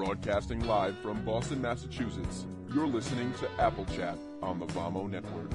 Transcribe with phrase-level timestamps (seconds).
[0.00, 5.52] Broadcasting live from Boston, Massachusetts, you're listening to Apple Chat on the Vamo Network.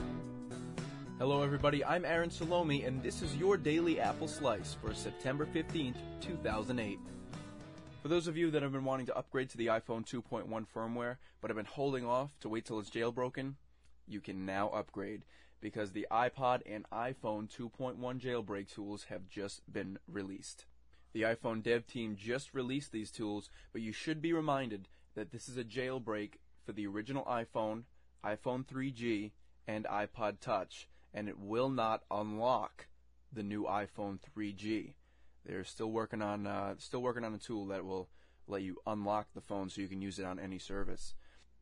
[1.17, 1.83] Hello, everybody.
[1.83, 7.00] I'm Aaron Salome, and this is your daily Apple Slice for September 15th, 2008.
[8.04, 11.18] For those of you that have been wanting to upgrade to the iPhone 2.1 firmware,
[11.41, 13.55] but have been holding off to wait till it's jailbroken,
[14.07, 15.23] you can now upgrade
[15.59, 20.66] because the iPod and iPhone 2.1 jailbreak tools have just been released.
[21.16, 25.48] The iPhone dev team just released these tools, but you should be reminded that this
[25.48, 26.31] is a jailbreak
[26.66, 27.84] for the original iPhone,
[28.22, 29.31] iPhone 3G,
[29.66, 32.88] and iPod Touch, and it will not unlock
[33.31, 34.95] the new iPhone 3G.
[35.45, 38.09] They're still working on uh, still working on a tool that will
[38.45, 41.13] let you unlock the phone so you can use it on any service.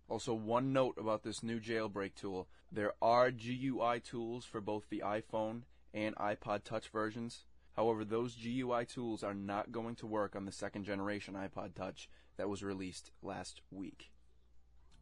[0.10, 5.04] Also, one note about this new jailbreak tool: there are GUI tools for both the
[5.06, 5.62] iPhone
[5.94, 7.44] and iPod Touch versions.
[7.76, 12.08] However, those GUI tools are not going to work on the second generation iPod Touch
[12.38, 14.12] that was released last week.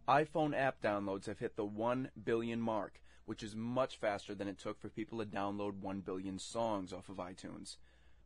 [0.08, 4.58] iPhone app downloads have hit the 1 billion mark, which is much faster than it
[4.58, 7.76] took for people to download 1 billion songs off of iTunes.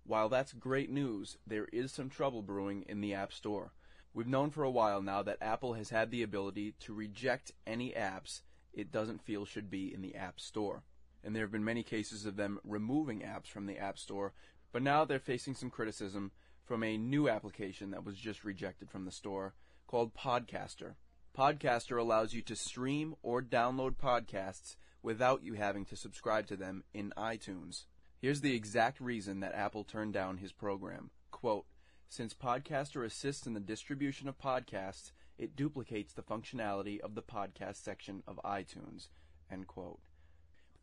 [0.03, 3.73] While that's great news, there is some trouble brewing in the App Store.
[4.13, 7.91] We've known for a while now that Apple has had the ability to reject any
[7.91, 10.83] apps it doesn't feel should be in the App Store
[11.25, 14.33] and there have been many cases of them removing apps from the App Store,
[14.71, 16.31] but now they're facing some criticism
[16.63, 19.53] from a new application that was just rejected from the store
[19.87, 20.95] called Podcaster.
[21.37, 26.83] Podcaster allows you to stream or download podcasts without you having to subscribe to them
[26.93, 27.85] in iTunes.
[28.19, 31.11] Here's the exact reason that Apple turned down his program.
[31.31, 31.65] Quote,
[32.07, 37.83] since Podcaster assists in the distribution of podcasts, it duplicates the functionality of the podcast
[37.83, 39.09] section of iTunes.
[39.51, 39.99] End quote.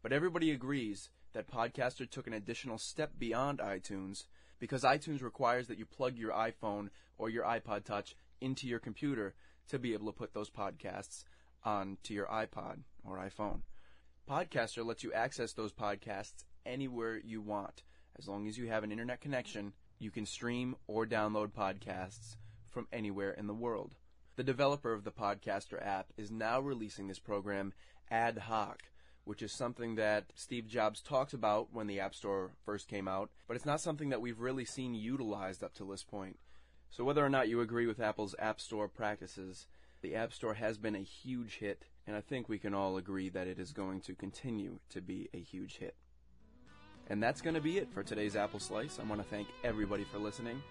[0.03, 4.25] But everybody agrees that Podcaster took an additional step beyond iTunes
[4.59, 9.35] because iTunes requires that you plug your iPhone or your iPod Touch into your computer
[9.69, 11.25] to be able to put those podcasts
[11.65, 13.61] onto your iPod or iPhone.
[14.29, 17.83] Podcaster lets you access those podcasts anywhere you want.
[18.19, 22.37] As long as you have an internet connection, you can stream or download podcasts
[22.69, 23.95] from anywhere in the world.
[24.37, 27.73] The developer of the Podcaster app is now releasing this program
[28.11, 28.83] ad hoc
[29.25, 33.31] which is something that Steve Jobs talked about when the App Store first came out,
[33.47, 36.39] but it's not something that we've really seen utilized up to this point.
[36.91, 39.67] So whether or not you agree with Apple's App Store practices,
[40.03, 43.29] the App Store has been a huge hit, and I think we can all agree
[43.31, 45.95] that it is going to continue to be a huge hit.
[47.09, 48.99] And that's going to be it for today's Apple Slice.
[48.99, 50.63] I want to thank everybody for listening.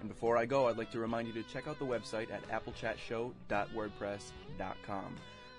[0.00, 2.48] And before I go, I'd like to remind you to check out the website at
[2.48, 5.16] applechatshow.wordpress.com.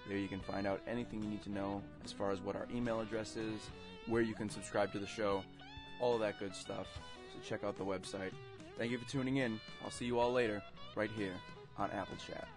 [0.08, 2.68] There you can find out anything you need to know as far as what our
[2.74, 3.70] email address is,
[4.08, 5.44] where you can subscribe to the show,
[6.00, 6.88] all of that good stuff.
[7.34, 8.32] So check out the website.
[8.78, 9.60] Thank you for tuning in.
[9.84, 10.62] I'll see you all later,
[10.96, 11.34] right here
[11.78, 12.48] on Apple Chat.